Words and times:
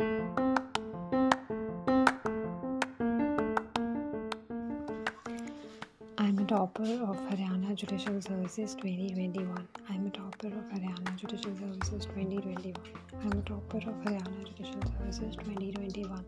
I'm 0.00 0.06
a 6.38 6.44
topper 6.46 6.82
of 6.82 7.18
Haryana 7.28 7.74
Judicial 7.74 8.20
Services 8.22 8.76
2021. 8.76 9.66
I'm 9.88 10.06
a 10.06 10.10
topper 10.10 10.46
of 10.46 10.68
Haryana 10.70 11.16
Judicial 11.16 11.50
Services 11.56 12.06
2021. 12.06 12.76
I'm 13.24 13.32
a 13.32 13.42
topper 13.42 13.78
of 13.78 13.96
Haryana 14.04 14.44
Judicial 14.46 14.80
Services 14.86 15.34
2021. 15.34 16.24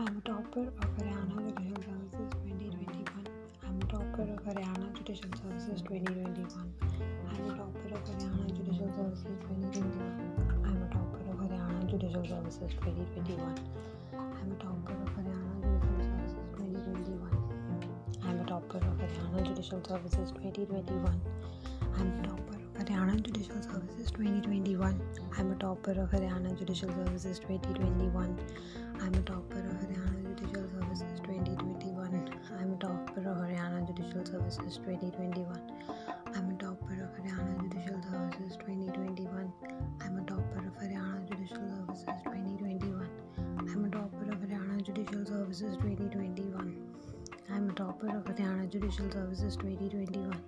I'm 0.00 0.16
a 0.16 0.20
topper 0.22 0.62
of 0.62 0.90
Haryana 0.98 1.54
Judicial 1.54 1.82
Services 1.86 2.32
2021. 2.48 3.28
I'm 3.62 3.78
a 3.80 3.84
topper 3.84 4.22
of 4.22 4.42
Haryana 4.42 4.92
Judicial 4.94 5.30
Services 5.40 5.82
2021. 5.82 6.72
I'm 7.30 7.44
a 7.46 7.54
topper 7.54 7.94
of 7.94 8.02
Haryana 8.10 8.46
Judicial 8.56 8.90
Services 8.96 9.38
2021. 9.46 10.47
Judicial 11.98 12.24
Services 12.28 12.70
2021. 12.74 13.58
I'm 14.14 14.52
a 14.52 14.56
topper 14.62 14.92
of 14.92 15.10
Haryana 15.18 15.66
Judicial 15.82 16.22
Services 16.22 16.38
2021. 16.54 17.26
I'm 18.22 18.38
a 18.38 18.44
topper 18.44 18.78
of 18.78 18.94
Haryana 19.02 19.42
Judicial 19.44 19.82
Services 19.84 20.30
2021. 20.30 21.20
I'm 21.98 22.06
a 22.06 22.22
topper 22.22 22.54
of 22.54 22.86
Haryana 22.86 23.20
Judicial 23.24 23.60
Services 23.60 24.10
2021. 24.10 25.00
I'm 25.36 25.50
a 25.50 25.56
topper 25.56 25.90
of 25.90 26.10
Haryana 26.10 26.56
Judicial 26.56 26.88
Services 26.88 27.40
2021. 27.40 28.38
I'm 29.00 29.14
a 29.14 29.22
topper 29.22 29.58
of 29.58 29.74
Haryana 29.82 30.38
Judicial 30.38 30.70
Services 30.78 31.20
2021. 31.26 32.30
I'm 32.60 32.72
a 32.72 32.76
topper 32.76 33.20
of 33.26 33.36
Haryana 33.42 33.86
Judicial 33.88 34.24
Services 34.24 34.78
2021. 34.86 35.97
Judicial 48.88 49.12
Services 49.12 49.56
2021. 49.56 50.42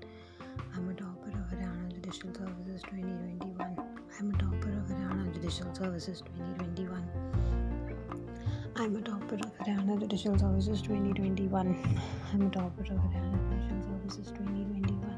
I'm 0.75 0.89
a 0.89 0.95
topper 0.95 1.29
of 1.29 1.45
Haryana 1.53 1.93
Judicial 1.93 2.33
Services 2.35 2.83
2021. 2.85 3.77
I'm 4.19 4.31
a 4.31 4.39
topper 4.39 4.71
of 4.79 4.89
Haryana 4.89 5.35
Judicial 5.35 5.75
Services 5.75 6.23
2021. 6.23 7.07
I'm 8.77 8.97
a 8.97 9.03
topper 9.03 9.35
of 9.35 9.59
Haryana 9.59 10.01
Judicial 10.01 10.39
Services 10.39 10.81
2021. 10.81 12.01
I'm 12.33 12.41
a 12.41 12.51
topper 12.51 12.83
of 12.85 12.89
Haryana 12.89 13.37
Judicial 13.51 13.83
Services 14.09 14.33
2021. 14.33 15.10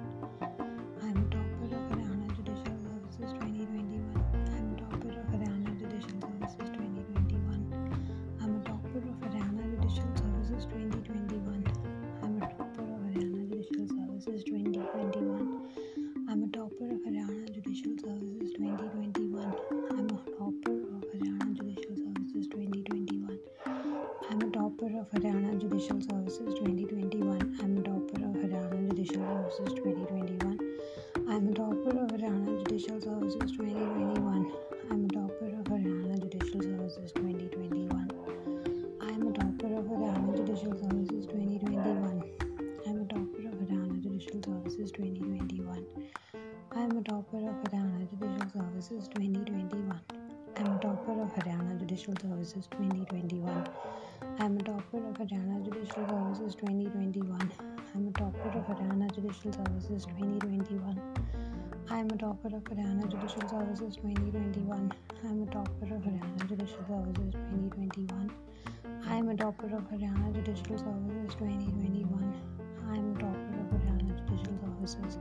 Judicial 33.33 33.62
I'm 69.33 69.39
a 69.39 69.45
topper 69.45 69.65
of 69.75 69.89
Haryana 69.89 70.35
Judicial 70.35 70.77
Services 70.77 71.35
2021. 71.39 72.35
I'm 72.91 73.17
a 73.17 73.19
topper 73.19 73.55
of 73.61 73.73
Haryana 73.73 74.13
Judicial 74.29 74.53
Services. 74.61 75.19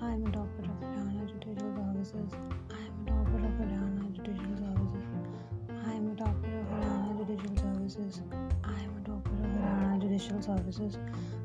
I'm 0.00 0.24
a 0.24 0.30
topper 0.30 0.62
of 0.62 0.78
Haryana 0.78 1.26
Judicial 1.26 1.74
Services. 1.74 2.30
I'm 2.70 3.02
a 3.02 3.10
topper 3.10 3.38
of 3.42 3.52
Haryana 3.58 4.12
Judicial 4.14 4.54
Services. 4.62 5.82
I'm 5.84 6.06
a 6.06 6.14
topper 6.14 6.54
of 6.54 6.66
Haryana 6.70 7.18
Judicial 7.18 7.58
Services. 7.58 8.20
I'm 8.62 8.94
a 8.94 9.08
topper 9.10 9.34
of 9.34 9.50
Haryana 9.58 10.00
Judicial 10.00 10.40
Services. 10.40 10.98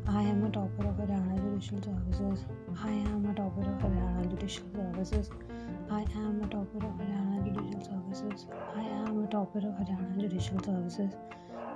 I 0.06 0.22
am 0.22 0.46
a 0.46 0.50
topper 0.52 0.84
of 0.86 0.96
Haryana 1.02 1.36
Judicial 1.42 1.82
Services. 1.82 2.46
I 2.80 2.92
am 2.92 3.26
a 3.26 3.34
topper 3.34 3.62
of 3.62 3.82
Haryana 3.82 4.30
Judicial 4.30 4.70
Services. 4.72 5.32
I 5.90 6.02
am 6.14 6.44
a 6.44 6.48
topper 6.48 6.78
of 6.78 6.94
Haryana 6.94 7.44
Judicial 7.44 7.82
Services. 7.82 8.46
I 8.76 8.84
am 8.84 9.24
a 9.24 9.28
topper 9.28 9.58
of 9.58 9.74
Haryana 9.82 10.22
Judicial 10.22 10.60
Services. 10.64 11.16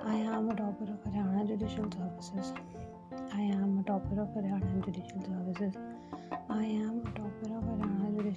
I 0.04 0.14
am 0.16 0.50
a 0.50 0.54
topper 0.56 0.84
of 0.84 0.98
Haryana 1.04 1.46
Judicial 1.46 1.88
Services. 1.92 2.52
I 3.32 3.40
am 3.40 3.78
a 3.78 3.82
topper 3.84 4.20
of 4.20 4.28
Haryana 4.30 4.84
Judicial 4.84 5.22
Services. 5.22 5.74
I 6.50 6.64
am 6.64 7.02
a 7.06 7.10
topper 7.10 7.56
of 7.56 7.64
Haryana 7.64 8.16
Judicial 8.16 8.31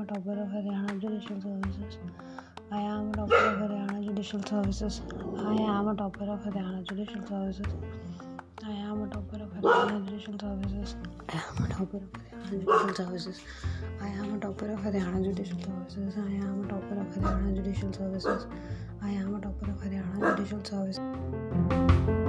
a 0.00 0.06
topper 0.06 0.32
of 0.32 0.48
Haryana 0.48 0.98
Judicial 0.98 1.40
Services. 1.42 1.98
I 2.70 2.80
am 2.80 3.10
a 3.10 3.16
topper 3.16 3.34
of 3.34 3.58
Haryana 3.58 4.02
Judicial 4.02 4.42
Services. 4.42 5.02
I 5.36 5.54
am 5.54 5.88
a 5.88 5.94
topper 5.94 6.24
of 6.24 6.40
Haryana 6.40 6.88
Judicial 6.88 7.26
Services. 7.26 7.66
I 8.64 8.70
am 8.70 9.02
a 9.02 9.08
topper 9.08 9.42
of 9.42 9.50
Haryana 9.50 10.06
Judicial 10.06 10.38
Services. 10.40 10.96
I 11.28 11.36
am 11.36 11.64
a 11.64 11.68
topper 11.68 11.96
of 11.98 12.40
Haryana 12.48 12.48
Judicial 12.48 12.94
Services. 12.94 13.40
I 14.00 14.08
am 14.08 14.34
a 14.34 14.38
topper 14.38 14.72
of 14.72 14.80
Haryana 14.80 15.22
Judicial 15.22 15.58
Services. 15.60 16.16
I 16.16 16.30
am 16.48 16.64
a 16.64 16.68
topper 16.68 17.00
of 17.00 17.06
Haryana 17.08 17.56
Judicial 17.56 17.92
Services. 17.92 18.46
I 19.02 19.10
am 19.10 19.34
a 19.34 19.40
topper 19.40 19.70
of 19.70 19.76
Haryana 19.82 20.36
Judicial 20.36 20.64
Services. 20.64 22.19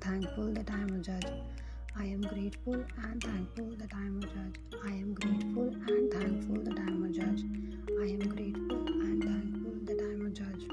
thankful 0.00 0.52
that 0.54 0.70
I 0.70 0.74
am 0.82 0.94
a 0.94 0.98
judge. 0.98 1.26
I 1.96 2.04
am 2.04 2.20
grateful 2.22 2.74
and 3.02 3.22
thankful 3.22 3.70
that 3.78 3.92
I 3.94 4.00
am 4.00 4.18
a 4.18 4.26
judge. 4.26 4.56
I 4.84 4.88
am 4.90 5.14
grateful 5.14 5.68
and 5.88 6.12
thankful 6.12 6.62
that 6.64 6.78
I 6.78 6.82
am 6.82 7.04
a 7.04 7.10
judge. 7.10 7.42
I 8.00 8.06
am 8.14 8.20
grateful 8.28 8.78
and 8.86 9.22
thankful 9.24 9.72
that 9.84 10.00
I 10.00 10.12
am 10.12 10.26
a 10.26 10.30
judge. 10.30 10.68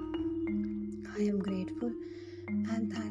I 1.18 1.24
am 1.24 1.40
grateful 1.40 1.92
and 2.48 2.94
thankful. 2.94 3.05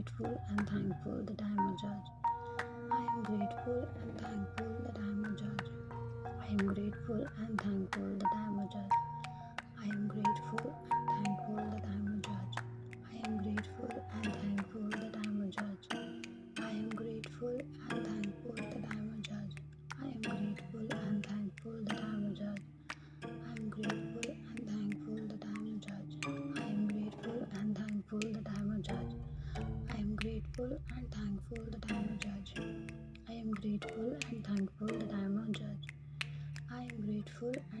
grateful 0.00 0.40
and 0.48 0.68
thankful 0.68 1.22
that 1.26 1.42
I 1.42 1.46
am 1.46 1.58
a 1.58 1.76
judge. 1.76 2.08
I 2.90 3.02
am 3.02 3.22
grateful 3.22 3.88
and 4.00 4.20
thankful 4.20 4.66
that 4.86 4.96
I 4.96 5.02
am 5.02 5.24
a 5.24 5.38
judge. 5.38 5.68
I 6.40 6.46
am 6.46 6.74
grateful 6.74 7.26
and 7.38 7.60
thankful 7.60 8.08
that 8.18 8.32
I 8.34 8.46
am 8.46 8.58
a 8.60 8.68
judge. 8.72 8.96
I 9.78 9.84
am 9.84 10.08
grateful 10.08 10.74
beautiful 37.40 37.79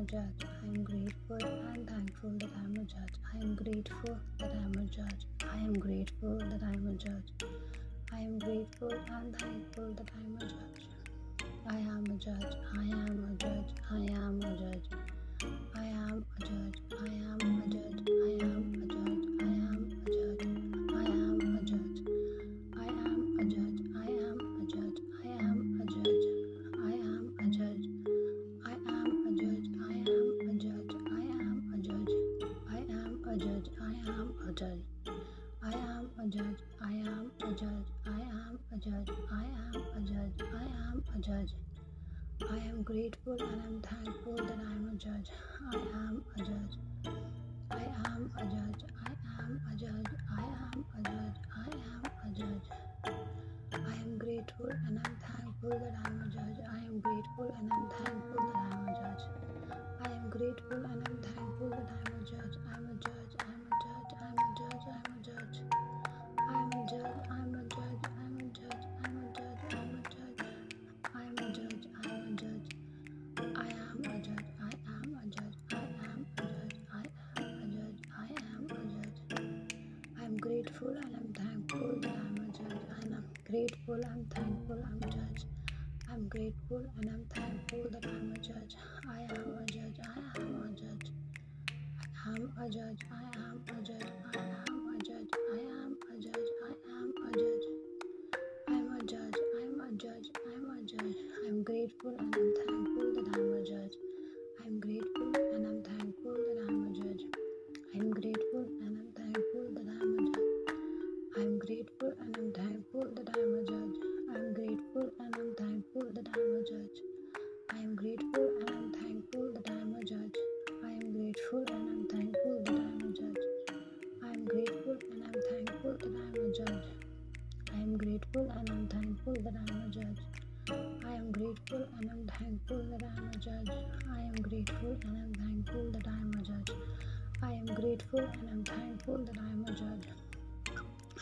a 0.00 0.04
judge. 0.04 0.46
I 0.62 0.66
am 0.66 0.82
grateful. 0.82 1.36
and 1.74 1.86
thankful 1.88 2.30
that 2.38 2.50
I 2.56 2.64
am 2.64 2.76
a 2.76 2.84
judge. 2.84 3.16
I 3.34 3.36
am 3.38 3.54
grateful 3.54 4.16
that 4.38 4.50
I 4.50 4.64
am 4.64 4.74
a 4.78 4.84
judge. 4.84 5.26
I 5.52 5.56
am 5.58 5.74
grateful 5.74 6.38
that 6.38 6.62
I 6.62 6.72
am 6.72 6.86
a 6.86 6.94
judge. 6.94 7.30
I 8.12 8.20
am 8.20 8.38
grateful 8.38 8.92
and 8.92 9.38
thankful 9.38 9.92
that 9.94 10.10
I 10.16 10.20
am 10.24 10.36
a 10.36 10.46
judge. 10.46 10.88
I 11.68 11.76
am 11.76 12.06
a 12.06 12.16
judge. 12.16 12.54
I 12.74 12.82
am 12.82 13.28
a 13.30 13.34
judge. 13.44 13.74
I 13.90 13.96
am 13.96 14.40
a 14.40 14.56
judge. 14.56 14.88
I 15.76 15.84
am 15.84 16.24
a 16.36 16.44
judge. 16.46 16.78
I 16.98 17.06
am 17.06 17.40
a 17.40 17.44
judge. 17.44 17.59
judge. 38.90 39.12
I 39.30 39.44
am 39.44 39.86
a 39.96 40.00
judge. 40.00 40.38
I 40.52 40.64
am 40.64 41.04
a 41.16 41.20
judge. 41.20 41.52
I 42.50 42.58
am 42.58 42.82
grateful 42.82 43.34
and 43.34 43.62
I 43.62 43.66
am 43.66 43.82
thankful 43.82 44.36
that 44.36 44.58
I 44.58 44.72
am 44.72 44.90
a 44.92 44.96
judge. 44.96 45.30
I 45.72 45.76
am 45.94 46.24
a 46.36 46.40
judge. 46.40 46.76
I 47.72 47.84
am 48.06 48.32
a 48.38 48.44
judge. 48.46 48.82
I 49.06 49.12
am 49.40 49.60
a 49.72 49.76
judge. 49.76 50.12
I 50.38 50.42
am 50.42 50.84
a 50.98 51.02
judge. 51.02 51.38
I 51.56 51.70
am 51.70 52.02
a 52.26 52.30
judge. 52.38 52.68
I 53.86 53.94
am 54.02 54.18
grateful 54.18 54.70
and 54.86 54.98
I 54.98 55.08
am 55.10 55.18
thankful 55.26 55.70
that 55.70 55.94
I 56.04 56.08
am 56.08 56.22
a 56.22 56.30
judge. 56.30 56.58
I 56.72 56.78
am 56.86 57.00
grateful 57.00 57.52
and 57.58 57.70
I 57.72 57.76
am 57.76 57.88
thankful. 58.04 58.29
grateful 80.80 80.96
and 81.04 81.16
I'm 81.16 81.32
thankful 81.34 82.00
I'm 82.04 82.36
a 82.36 82.52
judge 82.56 82.80
and 83.02 83.14
I'm 83.14 83.24
grateful, 83.44 84.00
I'm 84.12 84.24
thankful, 84.34 84.78
I'm 84.86 84.98
a 85.02 85.12
judge. 85.12 85.44
I'm 86.10 86.28
grateful 86.28 86.82
and 86.96 87.10
I'm 87.10 87.24
thankful 87.34 87.84
that 87.90 88.04
I'm 88.06 88.32
a 88.32 88.38
judge. 88.38 88.76
I 89.08 89.22
am 89.22 89.58
a 89.60 89.66
judge, 89.66 89.98
I 90.00 90.40
am 90.40 90.62
a 90.62 90.80
judge. 90.80 91.10
I 92.26 92.30
am 92.30 92.52
a 92.58 92.68
judge, 92.70 93.00
I 93.12 93.19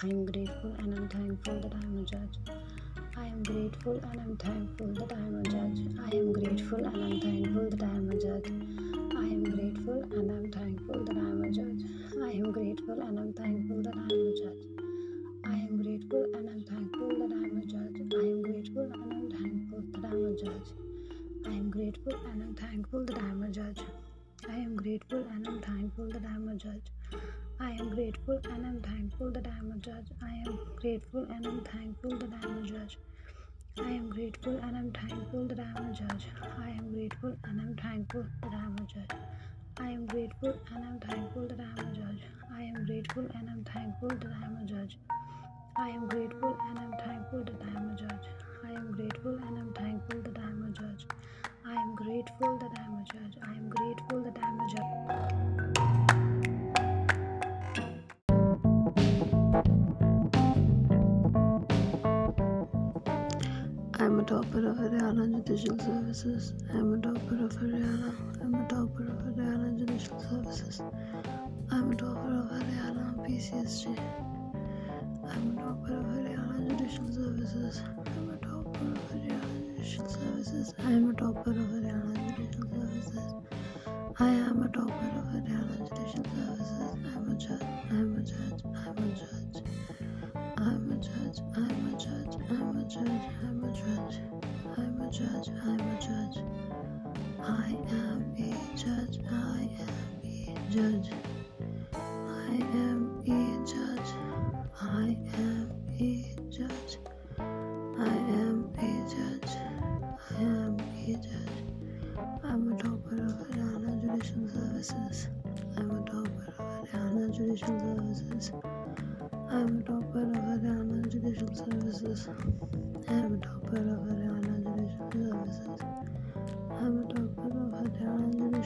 I 0.01 0.07
am 0.07 0.27
grateful 0.27 0.73
and 0.79 0.95
I'm 0.95 1.09
thankful 1.09 1.61
that 1.61 1.75
I 1.75 1.79
am 1.79 1.99
a 1.99 2.05
judge. 2.05 2.39
I 3.17 3.27
am 3.27 3.43
grateful 3.43 3.99
and 3.99 4.21
I'm 4.21 4.37
thankful 4.37 4.95
that 4.95 5.13
I 5.13 5.17
am 5.17 5.35
a 5.41 5.43
judge. 5.43 5.81
I 5.99 6.17
am 6.17 6.33
grateful 6.33 6.79
and 6.87 7.05
I'm 7.05 7.21
thankful 7.21 7.71
that 7.71 7.83
I 7.83 7.87
am 7.87 8.11
a 8.11 8.15
judge. 8.15 8.47
I 9.17 9.25
am 9.27 9.43
grateful 9.43 10.03
and 10.13 10.31
I'm 10.31 10.48
Judicial 65.49 65.79
Services. 65.79 66.53
I'm 66.75 66.93
a 66.93 66.99
topper 66.99 67.43
of 67.47 67.53
Haryana. 67.55 68.15
I'm 68.43 68.55
a 68.55 68.69
topper 68.69 69.05
of 69.05 69.35
Haryana 69.35 69.79
Judicial 69.79 70.21
Services. 70.21 70.83
I'm 71.71 71.91
a 71.91 71.97
topper 71.97 72.35
of 72.41 72.51
Haryana 72.53 73.17
PCSJ. 73.27 73.99
I'm 75.25 75.57
a 75.57 75.63
topper 75.63 75.95
of 76.01 76.05
Haryana 76.05 76.69
Judicial 76.69 77.09
Services. 77.11 77.83
I'm 77.97 78.29
a 78.29 78.37
topper 78.37 78.93
of 78.93 79.01
Haryana 79.11 79.75
Judicial 79.75 80.07
Services. 80.07 80.75
I 80.85 80.93
am 80.93 81.09
a 81.09 81.15
topper 81.15 81.53
of 81.53 81.57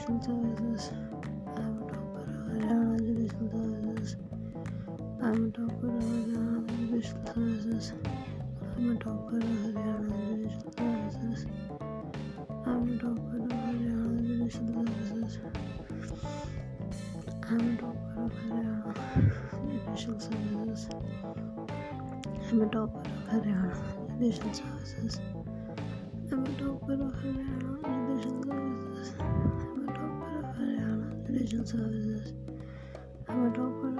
Judicial 0.03 0.21
Services. 0.21 0.91
I'm 1.55 1.79
a 1.79 1.87
topper 1.87 2.19
of 2.19 2.27
Haryana 2.51 2.99
Judicial 2.99 3.47
Services. 3.51 4.17
I'm 5.21 5.31
a 5.31 5.51
topper 5.51 5.87
of 5.87 6.03
Haryana 6.03 6.67
Judicial 6.67 7.21
Services. 7.25 7.93
I'm 8.75 8.89
a 8.89 8.95
topper 8.99 9.37
of 9.37 9.43
Haryana 9.43 10.17
Judicial 10.27 10.71
Services. 10.77 11.47
I'm 12.65 12.83
a 12.83 12.97
topper 12.99 13.37
of 13.39 13.51
Haryana 13.63 14.19
Judicial 14.27 14.67
Services. 14.99 15.39
I'm 17.47 17.63
a 17.63 17.77
topper 17.77 18.23
of 18.25 18.31
Haryana 18.49 18.91
Judicial 19.85 20.19
Services. 20.19 20.83
I'm 22.51 22.61
a 22.61 22.65
topper 22.65 22.99
of 22.99 23.15
Haryana 23.31 23.71
Judicial 24.19 24.53
Services. 24.53 25.13
I'm 26.29 26.43
a 26.43 26.51
topper 26.59 26.93
of 26.93 27.13
Haryana 27.23 27.62
Judicial 31.63 31.79
Services. 31.79 32.33
I'm 33.29 33.45
a 33.45 33.49
topper 33.51 33.95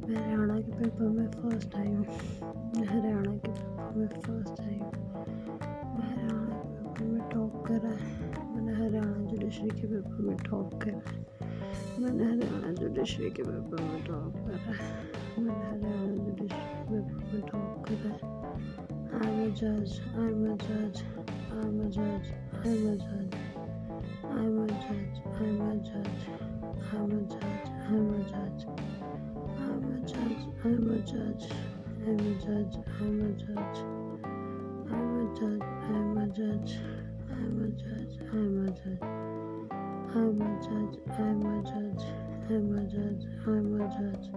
मैं 0.07 0.15
हरियाणा 0.15 0.55
के 0.59 0.71
paper 0.71 1.09
में 1.17 1.27
first 1.31 1.75
आई 1.75 1.91
हूँ। 1.93 2.05
मैं 2.75 2.87
हरियाणा 2.87 3.33
के 3.35 3.51
paper 3.51 3.95
में 3.95 4.07
first 4.07 4.61
आई 4.61 4.79
हूँ। 4.79 4.91
मैं 5.95 6.07
हरियाणा 6.09 6.55
के 6.55 6.69
पेपर 6.79 7.05
में 7.05 7.21
टॉप 7.29 7.53
करा 7.67 7.93
है। 8.01 8.13
मैंने 8.55 8.73
हरियाणा 8.73 9.19
जुडिशरी 9.31 9.69
के 9.69 9.87
पेपर 9.87 10.21
में 10.21 10.37
टॉप 10.49 10.73
करा 10.83 11.01
है। 11.11 11.25
मैंने 11.99 12.25
हरियाणा 12.25 12.73
जुडिशरी 12.81 13.29
के 13.29 13.43
पेपर 13.43 13.83
में 13.83 14.03
टॉप 14.05 14.33
करा 14.47 14.73
है। 14.73 14.89
मैंने 15.39 15.65
हरियाणा 15.69 16.13
जुडिशरी 16.25 16.47
के 16.47 16.83
पेपर 16.89 17.21
में 17.33 17.41
टॉप 17.51 17.85
करा 17.87 18.09
है। 18.09 18.33
I'm 19.15 19.37
a 19.39 19.49
judge, 19.49 19.93
I'm 20.17 20.41
a 20.45 20.57
judge, 20.57 20.99
I'm 21.51 21.79
a 21.79 21.89
judge, 21.89 22.27
I'm 22.65 22.87
a 22.87 22.97
judge, 22.97 23.35
I'm 24.35 24.59
a 24.63 24.67
judge, 24.67 25.21
I'm 25.39 25.61
a 25.61 25.75
judge, 25.77 26.27
I'm 26.91 27.11
a 27.11 27.21
judge, 27.23 27.69
I'm 27.87 28.13
a 28.13 28.23
judge, 28.29 28.67
I'm 29.57 29.85
a 29.85 29.99
judge, 30.01 30.43
I'm 30.65 30.91
a 30.91 30.99
judge, 30.99 31.51
I'm 32.05 32.19
a 32.19 32.35
judge, 32.43 32.75
I'm 32.97 33.21
a 33.21 33.33
judge, 33.39 33.79
I'm 34.91 35.17
a 35.17 35.35
judge, 35.35 35.69
I'm 35.95 36.17
a 36.17 36.27
judge, 36.27 36.79
I'm 37.31 37.63
a 37.63 37.71
judge, 37.71 38.19
I'm 38.33 38.59
a 38.59 38.71
judge, 38.71 38.99
I'm 40.13 40.41
a 40.41 40.59
judge, 40.61 40.95
I'm 41.19 41.45
a 41.45 41.63
judge, 41.63 42.05
I'm 42.45 42.75
a 42.75 42.75
judge, 42.75 42.75
I'm 42.75 42.77
a 42.77 42.85
judge, 42.85 43.25
I'm 43.47 43.81
a 43.81 43.87
judge. 43.87 44.29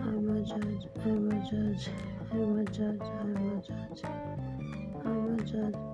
I'm 0.00 0.30
a 0.30 0.40
judge. 0.44 1.88
I'm 2.32 2.58
a 2.58 2.64
judge. 2.64 3.02
I'm 3.20 3.36
a 3.36 3.62
judge. 3.62 4.02
I'm 5.04 5.38
a 5.38 5.42
judge. 5.44 5.93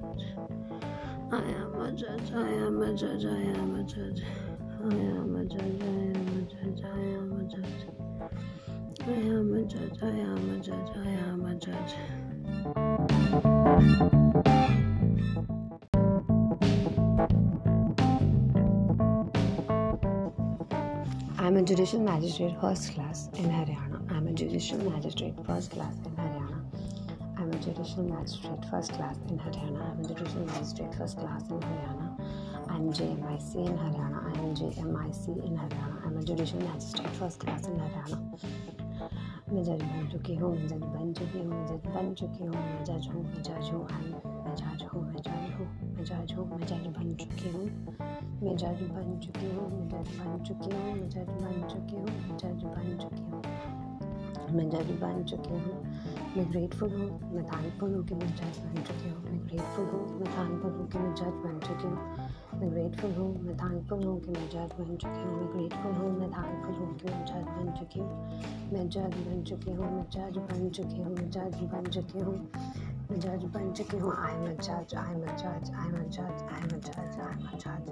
I 1.33 1.37
am 1.37 1.79
a 1.79 1.91
judge, 1.93 2.33
I 2.33 2.41
am 2.41 2.81
a 2.81 2.93
judge, 2.93 3.23
I 3.23 3.29
am 3.29 3.75
a 3.75 3.83
judge. 3.83 4.21
I 4.83 4.93
am 4.93 5.35
a 5.37 5.45
judge, 5.45 5.81
I 5.81 5.85
am 5.87 6.27
a 6.27 6.41
judge, 6.51 6.83
I 6.83 6.99
am 6.99 7.31
a 7.39 7.43
judge. 7.45 7.87
I 8.99 9.11
am 9.13 9.53
a 9.53 9.63
judge, 9.63 9.97
I 10.01 10.07
am 10.07 10.49
a 10.49 10.59
judge, 10.59 10.89
I 10.93 11.09
am 11.09 11.45
a 11.45 11.55
judge. 11.55 11.95
I'm 21.39 21.55
a 21.55 21.61
judicial 21.61 22.01
magistrate 22.01 22.59
first 22.59 22.93
class 22.93 23.29
in 23.35 23.45
Haryana. 23.45 24.11
I'm 24.11 24.27
a 24.27 24.33
judicial 24.33 24.79
magistrate 24.79 25.35
first 25.45 25.71
class 25.71 25.95
in 25.95 26.11
Haryana. 26.11 26.20
Traditional 27.61 28.05
magistrate 28.11 28.65
first 28.65 28.95
class 28.95 29.17
in 29.31 29.39
Haryana 29.39 29.89
M 29.89 30.01
traditional 30.03 30.45
magistrate 30.45 30.93
first 30.93 31.19
class 31.19 31.47
in 31.51 31.63
Haryana 31.63 32.75
M 32.75 32.91
J 32.91 33.05
M 33.05 33.23
I 33.27 33.37
C 33.41 33.59
in 33.61 33.77
Haryana 33.77 34.21
M 34.37 34.53
J 34.53 34.69
M 34.79 34.97
I 34.97 35.11
C 35.13 35.31
in 35.31 35.57
Haryana 35.57 36.01
M 36.07 36.19
traditional 36.21 36.63
magistrate 36.63 37.13
first 37.19 37.41
class 37.41 37.67
in 37.69 37.79
Haryana 37.79 39.09
मैं 39.53 39.63
जज 39.63 39.83
बन 39.83 40.07
चुकी 40.11 40.35
हूँ 40.35 40.51
मैं 40.55 40.67
जज 40.67 40.83
बन 40.85 41.13
चुकी 41.13 41.39
हूँ 41.39 41.65
जज 41.67 41.87
बन 41.87 42.13
चुकी 42.13 42.45
हूँ 42.45 42.55
मैं 42.55 42.83
जज 42.85 43.07
हूँ 43.13 43.23
मैं 43.23 43.41
जज 43.43 43.69
हूँ 43.71 43.85
आई 43.91 44.11
मैं 44.11 44.55
जज 44.55 44.83
हूँ 44.93 45.03
मैं 45.03 45.21
जज 45.21 45.53
हूँ 45.57 45.67
मैं 45.95 46.05
जज 46.05 46.33
हूँ 46.33 46.47
मैं 46.49 46.65
जज 46.65 46.87
बन 46.97 47.13
चुकी 47.15 47.49
हूँ 47.49 47.65
मैं 48.43 48.55
जज 48.57 48.81
बन 48.91 49.19
चुकी 49.19 49.49
हूँ 49.49 49.69
मैं 49.71 49.89
जज 49.89 50.15
बन 50.19 50.43
चुकी 50.45 50.75
हूँ 50.75 50.95
मैं 50.95 51.09
जज 51.09 51.29
बन 51.41 51.67
चुकी 51.69 51.95
हूँ 51.95 52.05
मैं 52.05 52.37
जज 52.37 52.63
बन 52.65 52.97
चुकी 53.01 53.23
हूँ 53.23 53.30
मैं 54.51 54.69
जज 54.69 54.91
बन 55.01 55.23
चुकी 55.23 55.49
हूँ। 55.49 55.83
मैं 56.37 56.51
ग्रेटफुल 56.51 56.91
हूँ, 56.91 57.33
मैं 57.33 57.43
थैंकफुल 57.45 57.93
हूँ 57.93 58.03
कि 58.05 58.15
मैं 58.15 58.27
जज 58.27 58.57
बन 58.59 58.83
चुकी 58.83 59.09
हूँ। 59.09 59.23
मैं 59.23 59.39
ग्रेटफुल 59.47 59.85
हूँ, 59.85 60.01
मैं 60.19 60.29
थैंकफुल 60.31 60.71
हूँ 60.71 60.87
कि 60.89 60.99
मैं 60.99 61.13
जज 61.15 61.35
बन 61.43 61.59
चुकी 61.59 61.87
हूँ। 61.87 62.59
मैं 62.59 62.71
ग्रेटफुल 62.71 63.11
हूँ, 63.11 63.29
मैं 63.43 63.55
थैंकफुल 63.57 64.03
हूँ 64.03 64.19
कि 64.21 64.31
मैं 64.31 64.47
जज 64.49 64.75
बन 64.79 64.95
चुकी 64.95 65.21
हूँ। 65.21 65.35
मैं 65.37 65.47
ग्रेटफुल 65.53 65.91
हूँ, 65.91 66.11
मैं 66.19 66.29
थैंकफुल 66.31 66.75
हूँ 66.75 66.95
कि 66.97 67.07
मैं 67.07 67.25
जज 67.25 67.45
बन 67.57 67.71
चुकी 67.79 67.99
हूँ। 67.99 68.09
मैं 68.73 68.89
जज 68.89 69.17
बन 69.27 69.43
चुकी 69.43 69.71
हूँ, 69.71 69.91
मैं 69.95 70.05
जज 70.09 70.37
बन 70.37 70.69
चुकी 70.69 71.01
हूँ, 71.01 71.15
मैं 71.15 71.29
जज 71.29 71.63
बन 71.73 71.89
चुकी 71.91 72.19
हूँ। 72.19 72.37
मैं 73.11 73.19
जज 73.19 73.43
बन 73.53 73.71
चुकी 73.73 73.97
हूँ। 73.97 74.13
आई 74.17 74.33
एम 74.33 74.45
जज 74.55 74.95
आई 74.97 75.13
एम 75.13 75.25
जज 75.25 75.71
आई 75.75 75.87
एम 75.87 76.09
जज 76.09 76.43
आई 76.51 76.61
एम 76.61 76.79
जज 76.79 77.19
आई 77.19 77.31
एम 77.31 77.47
जज 77.57 77.85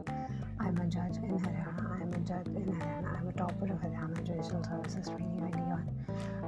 आई 0.61 0.67
एम 0.67 0.79
जज 0.89 1.17
इन 1.23 1.37
हरियाणा 1.45 1.83
आई 1.93 2.01
एम 2.01 2.11
जज 2.23 2.47
in 2.49 2.69
Haryana 2.73 3.09
I 3.09 3.25
am 3.25 3.31
topper 3.31 3.73
of 3.73 3.81
Haryana 3.85 4.21
judicial 4.21 4.61
services 4.61 5.09
2021 5.09 5.38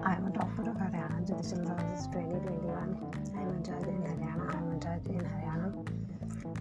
I 0.03 0.13
am 0.15 0.27
a 0.27 0.31
doctor 0.31 0.61
of 0.63 0.77
Haryana 0.77 1.25
Judicial 1.27 1.65
Services 1.65 2.07
2021. 2.07 2.97
I 3.35 3.41
am 3.41 3.49
a 3.49 3.59
judge 3.63 3.87
in 3.87 4.01
Haryana. 4.01 4.49
I 4.49 4.57
am 4.57 4.71
a 4.71 4.79
judge 4.79 5.07
in 5.07 5.21
Haryana. 5.21 5.69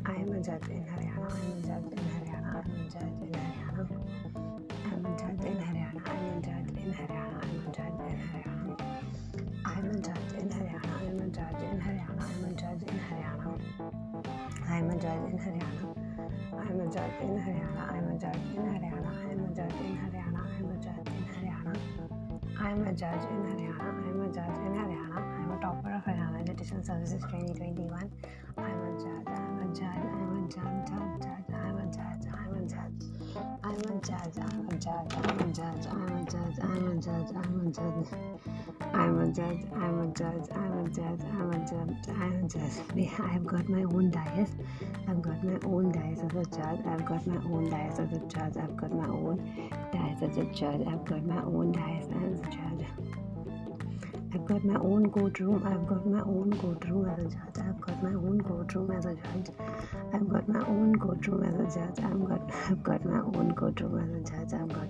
I 0.07 0.15
am 0.15 0.33
a 0.33 0.41
judge 0.41 0.69
in 0.71 0.85
Haryana. 0.85 1.25
I 1.25 1.41
am 1.41 1.53
a 1.53 1.63
judge 1.65 1.93
in 1.93 2.05
Haryana. 2.13 2.51
I 2.51 2.61
am 2.61 2.71
a 2.77 2.91
judge 2.91 3.21
in 3.25 3.33
Haryana. 3.33 3.89
I 4.85 4.93
am 4.93 5.07
a 5.07 5.17
judge 5.17 5.45
in 5.47 5.57
Haryana. 5.61 5.93
I 5.95 6.13
am 6.13 6.27
a 6.27 6.41
judge 6.41 6.71
in 6.77 6.91
Haryana. 7.01 7.41
I 9.65 9.79
am 9.79 9.91
a 9.91 9.91
judge 9.91 9.91
in 9.91 9.91
Haryana. 9.91 9.91
I 9.91 9.91
am 9.91 9.91
a 9.91 10.01
judge 10.01 10.33
in 10.33 10.49
Haryana. 10.51 10.95
I 10.95 11.09
am 11.09 11.21
a 11.21 11.35
judge 11.35 11.63
in 11.63 11.79
Haryana. 11.81 12.29
I 12.29 12.39
am 12.39 12.45
a 12.45 12.55
judge 12.55 12.83
in 12.83 12.99
Haryana. 12.99 13.57
I 14.67 14.79
am 14.79 14.91
a 14.91 14.97
judge 14.97 15.25
in 15.31 15.39
Haryana. 15.39 15.87
I 16.53 16.69
am 16.71 16.81
a 16.81 16.87
judge 16.93 17.19
in 17.21 17.35
Haryana. 17.41 17.83
I 17.91 17.99
am 17.99 18.09
a 18.09 18.19
judge 18.19 18.37
in 18.55 18.63
Haryana. 18.63 18.90
A 22.91 22.93
judge 22.93 23.23
in 23.31 23.39
Haryana. 23.47 23.81
I 23.81 24.09
am 24.11 24.21
a 24.21 24.27
judge 24.27 24.59
in 24.67 24.75
Haryana. 24.75 25.15
I 25.15 25.43
am 25.43 25.53
a 25.53 25.61
topper 25.61 25.95
of 25.95 26.03
Haryana 26.03 26.45
Judicial 26.45 26.83
Services 26.83 27.23
2021. 27.23 28.11
I 28.59 28.63
am 28.63 28.83
a 28.83 28.99
judge. 28.99 29.29
I 29.29 29.39
am 29.39 29.59
a 29.59 29.67
judge. 29.71 29.87
I 29.87 30.19
am 30.19 30.35
a 30.35 30.49
judge. 30.51 30.91
Judge. 30.91 31.23
Judge. 31.23 31.55
I 31.55 31.69
am 31.69 31.79
a 31.79 31.87
judge. 31.87 32.27
I 32.27 32.43
am 32.43 32.55
a 32.55 32.67
judge. 32.67 32.99
I 33.63 33.71
am 33.71 33.79
a 33.79 34.01
judge. 34.03 34.39
I 34.39 34.51
am 34.51 34.67
a 34.67 34.75
judge. 34.75 35.07
I 35.07 35.31
am 35.31 35.39
a 35.39 35.55
judge. 35.55 35.87
I 35.87 36.03
am 36.03 36.17
a 36.17 36.25
judge. 36.25 36.59
I 36.59 36.67
am 36.67 36.89
a 36.89 37.01
judge. 37.01 37.31
I 37.31 37.47
am 37.47 37.61
a 37.61 37.71
judge. 37.71 38.30
I 38.93 39.05
am 39.07 39.21
a 39.21 39.27
judge. 39.33 39.63
I 39.75 39.87
am 39.87 40.01
a 40.01 40.07
judge. 40.09 40.51
I 40.53 40.67
am 40.67 40.79
a 40.85 40.89
judge. 40.89 41.21
I 41.23 41.41
am 41.41 41.51
a 41.53 41.59
judge. 41.59 42.09
I 42.09 42.25
am 42.25 42.45
a 42.45 42.49
judge. 42.49 43.21
I 43.21 43.29
have 43.29 43.47
got 43.47 43.69
my 43.69 43.83
own 43.85 44.11
dais. 44.11 44.51
I've 45.09 45.23
got 45.23 45.45
my 45.45 45.59
own 45.65 45.93
dais 45.93 46.19
as 46.19 46.35
a 46.35 46.45
judge. 46.57 46.81
I've 46.87 47.05
got 47.07 47.27
my 47.27 47.37
own 47.45 47.71
dais 47.71 47.99
as 48.01 48.13
a 48.13 48.19
judge. 48.27 48.57
I've 48.57 48.77
got 48.77 48.93
my 48.93 49.07
own 49.07 49.37
dais 49.93 50.23
as 50.23 50.37
a 50.39 50.45
judge. 50.47 50.87
I've 50.87 51.05
got 51.05 51.25
my 51.25 51.43
own 51.43 51.73
dais 51.73 52.07
as 52.09 52.41
a 52.41 52.51
judge. 52.51 52.87
I've 54.33 54.47
got 54.47 54.65
my 54.65 54.79
own 54.81 55.11
courtroom. 55.11 55.63
I've 55.67 55.87
got 55.87 56.07
my 56.07 56.21
own 56.23 56.53
courtroom 56.59 57.09
as 57.09 57.19
a 57.25 57.29
judge. 57.29 57.59
I've 57.67 57.81
got 57.81 58.03
my 58.03 58.11
own 58.11 58.41
courtroom 58.43 58.91
as 58.91 59.05
a 59.07 59.15
judge. 59.15 59.51
I've 60.13 60.29
got 60.29 60.49
my 60.49 60.61
own 60.67 60.99
courtroom 60.99 61.45
as 61.45 61.55
a 61.55 61.79
judge. 61.79 62.05
I've 62.05 62.29
got 62.29 62.53
I've 62.69 62.83
got 62.83 63.05
my 63.05 63.21
own 63.21 63.55
courtroom 63.55 63.99
as 63.99 64.11
a 64.15 64.21
judge. 64.37 64.53
I've 64.61 64.69
got 64.69 64.89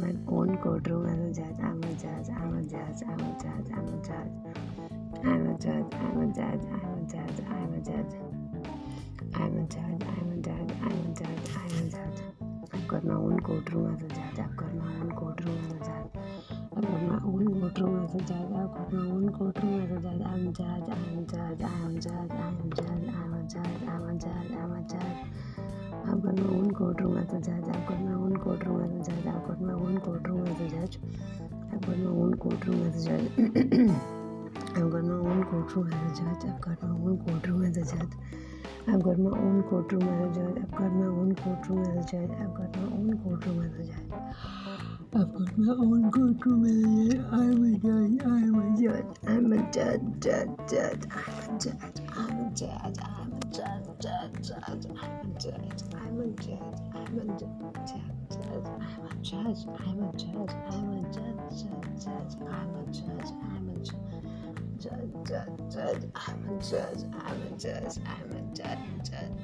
मैं 0.00 0.14
कौन 0.26 0.54
court 0.64 0.88
room 0.88 1.06
I'm 1.06 1.20
a 1.22 1.32
judge, 1.34 1.60
I'm 1.60 1.82
a 1.84 1.92
judge, 2.02 2.28
I'm 2.34 2.54
a 2.54 2.62
judge, 2.62 3.02
I'm 3.06 3.20
a 3.20 3.32
judge, 3.42 3.68
I'm 3.76 3.88
a 3.88 3.98
judge. 4.06 4.32
I'm 5.24 5.46
a 5.46 5.58
judge, 5.58 5.92
I'm 5.94 6.20
a 6.20 6.26
judge, 6.36 6.64
I'm 6.76 6.92
a 6.92 7.04
judge, 7.12 7.40
I'm 7.54 7.74
a 7.74 7.80
judge. 7.88 8.14
I'm 9.34 9.56
a 9.56 9.64
judge, 9.64 10.02
I'm 10.12 10.30
a 10.30 10.42
judge, 10.46 10.72
I'm 10.80 10.96
a 10.96 11.14
judge, 11.18 11.44
I'm 11.56 11.74
a 11.76 11.90
judge. 11.90 12.22
अब 12.74 12.86
करना 12.90 13.16
own 13.18 13.38
court 13.48 13.70
room 13.70 13.84
as 13.90 14.02
a 14.02 14.10
judge, 14.16 14.40
अब 14.40 14.56
करना 14.60 14.84
own 15.02 15.10
court 15.20 15.40
room 15.40 15.58
as 15.58 15.72
a 15.72 15.84
judge. 15.88 16.08
अब 16.76 16.84
करना 16.84 17.16
own 17.30 17.46
court 17.60 17.78
room 17.78 17.94
as 18.04 18.14
a 18.14 18.24
judge, 18.30 18.54
अब 18.62 18.72
करना 18.78 19.02
own 19.14 19.28
court 19.38 19.58
room 19.64 19.76
as 19.82 19.90
a 19.90 20.00
judge. 20.00 20.22
I'm 20.32 20.46
a 20.46 20.52
judge, 20.52 20.88
I'm 20.96 21.18
a 21.18 21.28
judge, 21.32 21.62
I'm 21.62 21.84
a 21.84 22.00
judge, 22.00 22.32
I'm 22.40 22.56
a 22.56 22.74
judge, 22.76 23.06
I'm 23.20 23.34
a 23.34 23.44
judge, 23.52 23.82
I'm 23.88 24.08
a 24.08 24.18
judge, 24.24 24.52
I'm 24.62 24.72
a 24.72 24.82
judge. 24.94 25.79
ಆಗ 26.10 26.24
ನಾವು 26.38 26.54
ಒಂದು 26.60 26.74
ಕೊಟ್ರು 26.80 27.08
ಮತ್ತು 27.16 27.36
ಜಜ್ 27.48 27.68
ಹಾಕೋದು 27.72 28.04
ನಾವು 28.08 28.22
ಒಂದು 28.26 28.40
ಕೊಟ್ರು 28.46 28.72
ಮತ್ತು 28.80 29.00
ಜಜ್ 29.08 29.26
ಹಾಕೋದು 29.32 29.66
ನಾವು 29.70 29.82
ಒಂದು 29.88 30.00
ಕೊಟ್ರು 30.06 30.36
ಮತ್ತು 30.44 30.66
ಜಜ್ 30.74 30.96
ಹಾಕೋದು 31.72 32.00
ನಾವು 32.04 32.18
ಒಂದು 32.26 32.38
ಕೊಟ್ರು 32.46 32.72
ಮತ್ತು 32.84 33.02
ಜಜ್ 33.08 33.28
I've 34.72 34.90
got 34.90 35.04
my 35.04 35.14
own 35.28 35.44
courtroom 35.44 35.88
as 35.92 36.20
a 36.20 36.22
judge. 36.22 36.44
I've 36.48 36.60
got 36.60 36.82
my 36.82 36.90
own 36.90 37.18
courtroom 37.24 37.62
as 37.64 37.76
a 37.76 37.84
judge. 37.90 38.12
I've 38.88 39.02
got 39.02 39.18
my 39.18 39.30
own 39.30 39.62
courtroom 39.64 40.02
as 40.02 40.20
a 40.20 40.40
judge. 40.40 40.60
I've 40.62 40.78
got 40.78 40.92
my 40.94 41.06
own 41.06 41.34
courtroom 41.34 41.80
as 41.82 41.96
a 41.96 42.10
judge. 42.10 42.30
I've 42.40 42.54
got 42.54 42.76
my 42.76 42.86
own 42.88 43.18
courtroom 43.22 43.60
as 43.62 43.74
a 43.74 43.84
judge. 43.84 44.10
I've 45.12 45.32
got 45.34 45.58
my 45.58 45.72
own 45.84 46.10
courtroom 46.12 46.64
as 46.66 46.76
a 46.76 47.06
judge. 47.08 47.24
I'm 47.32 47.64
a 47.64 47.78
judge. 47.84 48.20
I'm 48.24 48.54
a 48.58 48.80
judge. 48.80 49.10
I'm 49.26 49.52
a 49.52 49.70
judge. 49.72 50.04
Judge. 50.20 50.50
Judge. 50.70 51.04
I'm 51.30 51.50
a 51.50 51.58
judge. 51.64 52.00
I'm 52.14 52.40
a 52.40 52.50
judge. 52.54 52.98
I'm 53.00 53.32
a 53.32 53.52
judge. 53.52 54.36
Judge. 54.40 54.86
Judge 54.86 55.09
I'm 56.29 56.29
a 56.29 56.29
judge. 56.41 56.79
I'm 56.93 57.19
a 57.19 57.25
judge. 57.39 57.49
I'm 57.51 57.73
a 57.73 57.87
judge. 57.87 58.13
Judge. 58.31 58.67
I'm 58.69 58.99
a 59.01 59.13
judge. 59.23 59.65
I'm 59.81 59.99
a 59.99 60.13
judge. 60.13 60.53
I'm 60.69 60.89
a 60.89 61.01
judge. 61.09 61.55
Judge. 61.79 62.03
Judge. 62.13 62.35
I'm 62.45 62.75
a 62.75 62.93
judge. 62.93 63.31
I'm 63.43 63.69
a 63.69 63.83
judge. 63.83 64.01
Judge, 64.79 65.09
judge, 65.27 65.49
judge, 65.73 66.03
I'm 66.15 66.45
a 66.45 66.61
judge, 66.61 67.03
I'm 67.15 67.41
a 67.41 67.57
judge, 67.57 67.99
I'm 68.05 68.31
a 68.33 68.41
judge, 68.53 68.79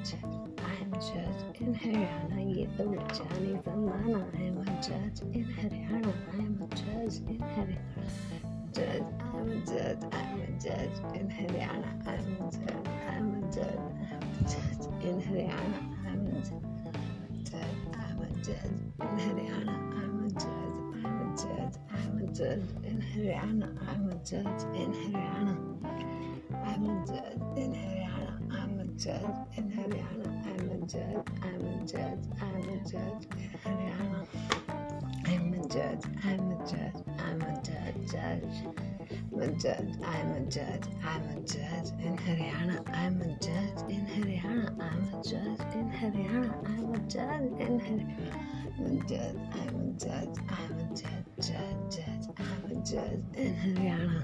judge, 0.04 0.22
I'm 0.58 0.92
a 0.92 0.98
judge 0.98 1.42
in 1.60 1.74
Haryana, 1.74 2.38
ये 2.56 2.66
तो 2.76 2.84
जाने 3.16 3.52
जमाना 3.64 4.20
I'm 4.36 4.58
a 4.58 4.64
judge 4.82 5.20
in 5.34 5.46
Haryana, 5.56 6.12
I'm 6.32 6.62
a 6.62 6.68
judge 6.76 7.18
in 7.28 7.40
Haryana, 7.40 7.78
judge, 8.74 9.08
I'm 9.20 9.50
a 9.50 9.60
judge, 9.66 10.02
I'm 10.12 10.40
a 10.40 10.48
judge 10.62 10.98
in 11.14 11.28
Haryana, 11.28 11.90
I'm 12.06 12.26
a 12.36 12.52
judge, 12.52 12.88
I'm 13.08 13.34
a 13.34 13.52
judge, 13.52 13.84
I'm 14.06 14.22
a 14.22 14.48
judge 14.52 14.86
in 15.02 15.16
Haryana, 15.22 15.80
I'm 16.06 16.26
a 16.26 16.40
judge, 16.40 16.52
I'm 16.52 16.75
a 16.75 16.75
judge 18.43 18.81
in 19.01 19.17
Haryana, 19.23 19.75
I'm 19.99 20.25
a 20.25 20.29
judge, 20.29 21.05
I'm 21.05 21.21
a 21.21 21.37
judge, 21.37 21.75
I'm 21.91 22.17
a 22.19 22.27
judge 22.33 22.69
in 22.85 23.01
Haryana, 23.01 23.89
I'm 23.89 24.09
a 24.09 24.15
judge 24.25 24.63
in 24.75 24.93
Haryana. 24.93 25.77
I'm 26.65 26.83
a 26.85 27.05
judge 27.07 27.57
in 27.57 27.73
Haryana. 27.73 28.51
I'm 28.51 28.79
a 28.79 28.85
judge 28.97 29.57
in 29.57 29.71
Haryana. 29.71 30.27
I'm 30.47 30.71
a 30.71 30.87
judge. 30.87 31.25
I'm 31.43 31.65
a 31.65 31.87
judge. 31.87 32.25
I'm 32.41 32.69
a 32.69 32.77
judge 32.89 33.27
in 33.37 33.51
Haryana. 33.63 34.27
I'm 35.25 35.53
a 35.53 35.67
judge. 35.69 36.03
I'm 36.23 36.51
a 36.51 36.67
judge. 36.67 37.03
I'm 37.19 37.41
a 37.41 37.61
judge, 37.63 38.11
judge. 38.11 38.96
I'm 39.11 39.41
a 39.41 39.47
judge, 39.57 39.93
I'm 40.03 40.31
a 40.31 40.39
judge, 40.49 40.83
I'm 41.03 41.23
a 41.29 41.39
judge 41.41 41.91
in 42.03 42.17
Haryana. 42.17 42.83
I'm 42.93 43.21
a 43.21 43.27
judge 43.39 43.89
in 43.89 44.05
Haryana. 44.05 44.71
I'm 44.81 45.03
a 45.13 45.23
judge 45.23 45.75
in 45.75 45.89
Haryana. 45.91 46.51
I'm 46.65 46.93
a 46.93 46.99
judge 47.07 47.51
in 47.59 47.79
Haryana. 47.79 48.37
I'm 48.79 48.85
a 48.85 48.99
judge, 49.07 49.37
I'm 49.53 49.75
a 49.75 49.93
judge, 49.97 50.37
I'm 50.49 50.79
a 50.79 50.85
judge, 50.95 51.27
judge, 51.39 51.95
judge. 51.95 52.25
I'm 52.37 52.65
a 52.71 52.73
judge 52.83 53.23
in 53.35 53.53
Haryana. 53.55 54.21